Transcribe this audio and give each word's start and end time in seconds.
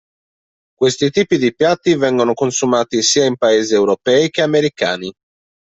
Questi 0.73 1.11
tipi 1.11 1.37
di 1.37 1.53
piatti 1.53 1.93
vengono 1.93 2.33
consumati 2.33 3.03
sia 3.03 3.25
in 3.25 3.37
paesi 3.37 3.75
europei 3.75 4.31
che 4.31 4.41
americani. 4.41 5.13